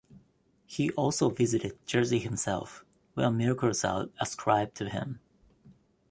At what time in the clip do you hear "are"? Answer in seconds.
3.85-4.07